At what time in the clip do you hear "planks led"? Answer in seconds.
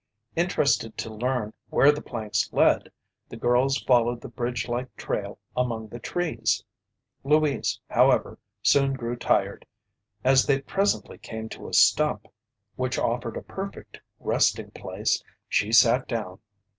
2.01-2.91